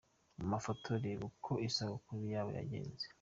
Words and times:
Mu 0.39 0.45
mafoto, 0.53 0.89
reba 1.03 1.23
uko 1.31 1.51
isabukuru 1.67 2.21
ya 2.33 2.41
Babo 2.43 2.51
yagenze. 2.59 3.05